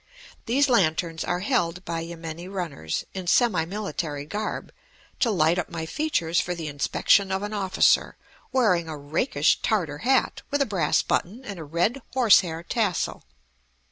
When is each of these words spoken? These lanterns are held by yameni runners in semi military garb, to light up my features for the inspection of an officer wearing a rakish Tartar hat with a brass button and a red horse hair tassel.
These 0.47 0.67
lanterns 0.67 1.23
are 1.23 1.41
held 1.41 1.85
by 1.85 1.99
yameni 1.99 2.47
runners 2.47 3.05
in 3.13 3.27
semi 3.27 3.65
military 3.65 4.25
garb, 4.25 4.71
to 5.19 5.29
light 5.29 5.59
up 5.59 5.69
my 5.69 5.85
features 5.85 6.39
for 6.39 6.55
the 6.55 6.67
inspection 6.67 7.31
of 7.31 7.43
an 7.43 7.53
officer 7.53 8.15
wearing 8.51 8.89
a 8.89 8.97
rakish 8.97 9.61
Tartar 9.61 9.99
hat 9.99 10.41
with 10.49 10.59
a 10.59 10.65
brass 10.65 11.03
button 11.03 11.45
and 11.45 11.59
a 11.59 11.63
red 11.63 12.01
horse 12.15 12.39
hair 12.39 12.63
tassel. 12.63 13.25